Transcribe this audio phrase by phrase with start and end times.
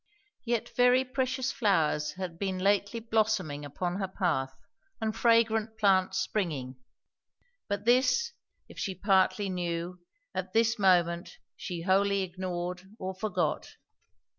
[0.43, 4.51] Yet very precious flowers had been lately blossoming upon her path,
[4.99, 6.77] and fragrant plants springing;
[7.67, 8.31] but this,
[8.67, 9.99] if she partly knew,
[10.33, 13.75] at this moment she wholly ignored or forgot.